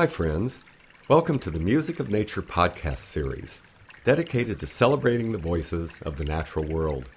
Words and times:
Hi, 0.00 0.06
friends. 0.06 0.60
Welcome 1.10 1.38
to 1.40 1.50
the 1.50 1.60
Music 1.60 2.00
of 2.00 2.08
Nature 2.08 2.40
podcast 2.40 3.00
series, 3.00 3.60
dedicated 4.02 4.58
to 4.60 4.66
celebrating 4.66 5.30
the 5.30 5.36
voices 5.36 5.98
of 6.00 6.16
the 6.16 6.24
natural 6.24 6.66
world. 6.66 7.10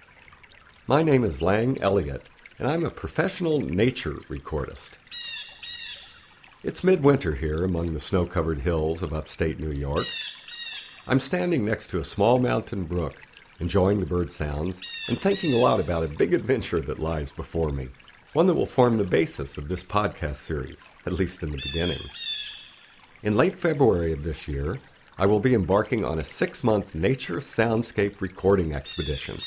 My 0.86 1.02
name 1.02 1.24
is 1.24 1.42
Lang 1.42 1.82
Elliott, 1.82 2.24
and 2.60 2.68
I'm 2.68 2.84
a 2.84 2.92
professional 2.92 3.62
nature 3.62 4.16
recordist. 4.28 4.98
It's 6.62 6.84
midwinter 6.84 7.36
here 7.36 7.64
among 7.64 7.94
the 7.94 8.02
snow 8.02 8.26
covered 8.26 8.60
hills 8.60 9.02
of 9.02 9.14
upstate 9.14 9.62
New 9.62 9.72
York. 9.72 10.08
I'm 11.08 11.22
standing 11.22 11.64
next 11.64 11.90
to 11.92 12.02
a 12.02 12.04
small 12.04 12.38
mountain 12.38 12.84
brook, 12.84 13.16
enjoying 13.62 14.02
the 14.02 14.06
bird 14.06 14.30
sounds 14.30 14.82
and 15.08 15.18
thinking 15.18 15.54
a 15.54 15.58
lot 15.58 15.80
about 15.80 16.04
a 16.04 16.10
big 16.10 16.34
adventure 16.34 16.82
that 16.82 17.00
lies 17.00 17.32
before 17.32 17.70
me, 17.70 17.88
one 18.34 18.48
that 18.48 18.56
will 18.56 18.66
form 18.66 18.98
the 18.98 19.06
basis 19.06 19.58
of 19.58 19.70
this 19.70 19.86
podcast 19.86 20.36
series, 20.36 20.84
at 21.06 21.14
least 21.14 21.44
in 21.44 21.52
the 21.52 21.62
beginning. 21.64 22.02
In 23.24 23.38
late 23.38 23.58
February 23.58 24.12
of 24.12 24.24
this 24.24 24.50
year, 24.50 24.80
I 25.18 25.28
will 25.28 25.40
be 25.40 25.54
embarking 25.54 26.04
on 26.04 26.20
a 26.20 26.26
six 26.26 26.62
month 26.62 26.94
nature 26.94 27.38
soundscape 27.38 28.20
recording 28.20 28.74
expedition, 28.74 29.38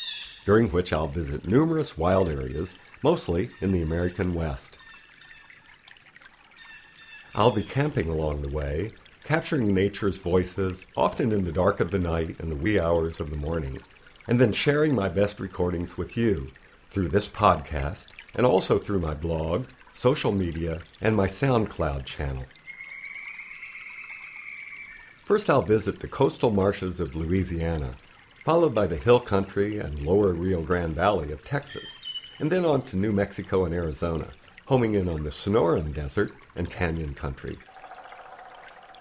during 0.47 0.71
which 0.71 0.95
I'll 0.95 1.09
visit 1.09 1.47
numerous 1.47 1.99
wild 1.99 2.31
areas, 2.31 2.75
mostly 3.03 3.51
in 3.61 3.73
the 3.73 3.83
American 3.83 4.33
West. 4.33 4.79
I'll 7.35 7.51
be 7.51 7.63
camping 7.63 8.09
along 8.09 8.41
the 8.41 8.49
way, 8.49 8.93
capturing 9.25 9.75
nature's 9.75 10.17
voices, 10.17 10.87
often 10.97 11.31
in 11.31 11.45
the 11.45 11.53
dark 11.53 11.79
of 11.79 11.91
the 11.91 11.99
night 11.99 12.41
and 12.41 12.51
the 12.51 12.63
wee 12.63 12.81
hours 12.81 13.21
of 13.21 13.29
the 13.29 13.37
morning, 13.37 13.83
and 14.27 14.41
then 14.41 14.55
sharing 14.55 14.95
my 14.95 15.11
best 15.11 15.39
recordings 15.39 15.99
with 15.99 16.17
you 16.17 16.49
through 16.91 17.09
this 17.09 17.29
podcast 17.29 18.07
and 18.35 18.47
also 18.47 18.79
through 18.79 19.01
my 19.01 19.13
blog, 19.13 19.67
social 19.93 20.33
media, 20.33 20.81
and 21.03 21.15
my 21.15 21.27
SoundCloud 21.27 22.07
channel. 22.07 22.47
First, 25.27 25.51
I'll 25.51 25.61
visit 25.61 25.99
the 25.99 26.07
coastal 26.07 26.53
marshes 26.53 27.01
of 27.01 27.17
Louisiana, 27.17 27.97
followed 28.45 28.77
by 28.77 28.87
the 28.87 28.95
hill 28.95 29.19
country 29.19 29.77
and 29.81 30.07
lower 30.07 30.33
Rio 30.33 30.63
Grande 30.63 30.95
Valley 30.95 31.33
of 31.33 31.43
Texas, 31.43 31.97
and 32.39 32.53
then 32.53 32.65
on 32.65 32.83
to 32.83 32.97
New 32.97 33.11
Mexico 33.11 33.65
and 33.65 33.75
Arizona, 33.75 34.29
homing 34.67 34.95
in 34.95 35.09
on 35.09 35.25
the 35.25 35.31
Sonoran 35.31 35.93
Desert 35.93 36.31
and 36.55 36.71
Canyon 36.71 37.13
Country. 37.13 37.59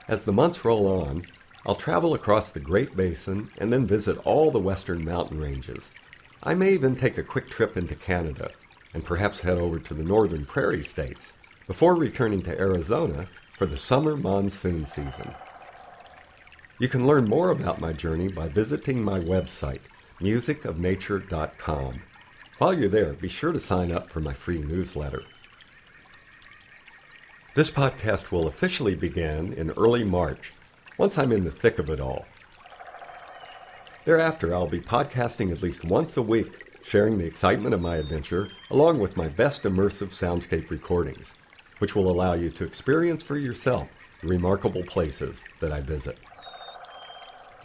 As 0.08 0.24
the 0.24 0.34
months 0.34 0.66
roll 0.66 1.00
on, 1.00 1.28
I'll 1.64 1.76
travel 1.76 2.16
across 2.16 2.50
the 2.50 2.60
Great 2.60 2.98
Basin 2.98 3.52
and 3.60 3.72
then 3.72 3.86
visit 3.86 4.18
all 4.26 4.50
the 4.50 4.58
western 4.58 5.06
mountain 5.06 5.40
ranges. 5.40 5.92
I 6.42 6.56
may 6.56 6.74
even 6.74 6.96
take 6.96 7.20
a 7.20 7.24
quick 7.24 7.52
trip 7.52 7.78
into 7.78 7.94
Canada 7.94 8.50
and 8.96 9.06
perhaps 9.06 9.42
head 9.42 9.60
over 9.60 9.78
to 9.78 9.94
the 9.94 10.04
northern 10.04 10.48
prairie 10.48 10.84
states 10.84 11.34
before 11.68 11.94
returning 11.94 12.42
to 12.42 12.60
Arizona 12.60 13.28
for 13.60 13.68
the 13.68 13.78
summer 13.78 14.18
monsoon 14.18 14.88
season. 14.88 15.32
You 16.78 16.90
can 16.90 17.08
learn 17.08 17.24
more 17.24 17.52
about 17.52 17.80
my 17.80 17.94
journey 17.94 18.28
by 18.28 18.50
visiting 18.50 19.02
my 19.02 19.22
website, 19.22 19.80
musicofnature.com. 20.20 22.02
While 22.58 22.74
you're 22.74 22.90
there, 22.90 23.14
be 23.14 23.30
sure 23.30 23.54
to 23.54 23.62
sign 23.62 23.94
up 23.94 24.10
for 24.10 24.20
my 24.20 24.34
free 24.34 24.60
newsletter. 24.60 25.24
This 27.56 27.72
podcast 27.72 28.30
will 28.30 28.48
officially 28.48 28.94
begin 28.94 29.54
in 29.54 29.72
early 29.72 30.04
March, 30.04 30.52
once 30.98 31.18
I'm 31.18 31.32
in 31.32 31.46
the 31.46 31.52
thick 31.52 31.80
of 31.80 31.90
it 31.90 32.02
all. 32.02 32.26
Thereafter, 34.04 34.54
I'll 34.54 34.68
be 34.68 34.82
podcasting 34.82 35.54
at 35.54 35.64
least 35.64 35.86
once 35.86 36.18
a 36.18 36.22
week, 36.22 36.80
sharing 36.84 37.18
the 37.18 37.26
excitement 37.26 37.74
of 37.74 37.82
my 37.82 37.96
adventure 37.96 38.50
along 38.70 39.00
with 39.00 39.16
my 39.16 39.30
best 39.30 39.64
immersive 39.64 40.10
soundscape 40.10 40.70
recordings, 40.70 41.34
which 41.80 41.96
will 41.96 42.12
allow 42.12 42.34
you 42.34 42.50
to 42.50 42.66
experience 42.66 43.24
for 43.24 43.38
yourself 43.38 43.90
the 44.22 44.28
remarkable 44.28 44.84
places 44.84 45.42
that 45.62 45.72
I 45.72 45.80
visit. 45.80 46.18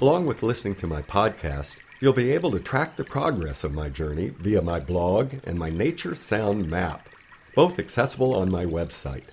Along 0.01 0.25
with 0.25 0.43
listening 0.43 0.77
to 0.77 0.87
my 0.87 1.03
podcast, 1.03 1.77
you'll 2.01 2.15
be 2.15 2.31
able 2.31 2.51
to 2.53 2.59
track 2.59 2.97
the 2.97 3.05
progress 3.05 3.65
of 3.65 3.75
my 3.75 3.91
journey 3.91 4.31
via 4.31 4.63
my 4.63 4.81
blog 4.81 5.35
and 5.45 5.59
my 5.59 5.69
nature 5.69 6.15
sound 6.15 6.71
map, 6.71 7.11
both 7.55 7.79
accessible 7.79 8.35
on 8.35 8.51
my 8.51 8.65
website. 8.65 9.25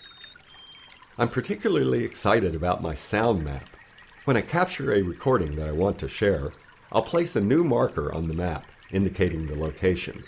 I'm 1.18 1.30
particularly 1.30 2.04
excited 2.04 2.54
about 2.54 2.82
my 2.82 2.96
sound 2.96 3.46
map. 3.46 3.78
When 4.26 4.36
I 4.36 4.42
capture 4.42 4.92
a 4.92 5.04
recording 5.04 5.56
that 5.56 5.70
I 5.70 5.72
want 5.72 6.00
to 6.00 6.10
share, 6.10 6.52
I'll 6.92 7.02
place 7.02 7.38
a 7.38 7.42
new 7.42 7.64
marker 7.64 8.12
on 8.12 8.28
the 8.28 8.34
map 8.34 8.66
indicating 8.92 9.48
the 9.48 9.56
location. 9.56 10.22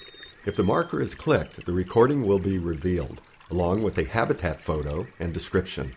If 0.46 0.56
the 0.56 0.64
marker 0.64 1.02
is 1.02 1.16
clicked, 1.16 1.66
the 1.66 1.74
recording 1.74 2.26
will 2.26 2.40
be 2.40 2.60
revealed, 2.60 3.20
along 3.52 3.84
with 3.84 3.98
a 3.98 4.06
habitat 4.06 4.62
photo 4.62 5.06
and 5.20 5.34
description. 5.34 5.94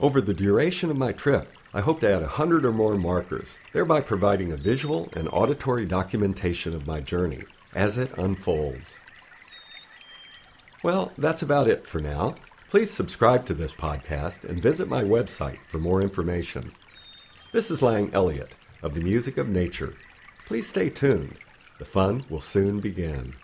Over 0.00 0.22
the 0.22 0.32
duration 0.32 0.90
of 0.90 0.96
my 0.96 1.12
trip, 1.12 1.52
I 1.74 1.80
hope 1.82 2.00
to 2.00 2.10
add 2.10 2.22
a 2.22 2.28
hundred 2.28 2.64
or 2.64 2.72
more 2.72 2.96
markers, 2.96 3.58
thereby 3.72 4.00
providing 4.00 4.52
a 4.52 4.56
visual 4.56 5.10
and 5.12 5.28
auditory 5.28 5.84
documentation 5.84 6.74
of 6.74 6.86
my 6.86 7.00
journey 7.00 7.44
as 7.74 7.98
it 7.98 8.10
unfolds. 8.16 8.96
Well, 10.82 11.12
that's 11.18 11.42
about 11.42 11.66
it 11.66 11.86
for 11.86 12.00
now. 12.00 12.36
Please 12.70 12.90
subscribe 12.90 13.44
to 13.46 13.54
this 13.54 13.72
podcast 13.72 14.44
and 14.44 14.62
visit 14.62 14.88
my 14.88 15.02
website 15.02 15.58
for 15.68 15.78
more 15.78 16.00
information. 16.00 16.72
This 17.52 17.70
is 17.70 17.82
Lang 17.82 18.10
Elliott 18.14 18.54
of 18.82 18.94
the 18.94 19.00
Music 19.00 19.36
of 19.36 19.48
Nature. 19.48 19.94
Please 20.46 20.66
stay 20.66 20.88
tuned. 20.88 21.36
The 21.78 21.84
fun 21.84 22.24
will 22.30 22.40
soon 22.40 22.80
begin. 22.80 23.34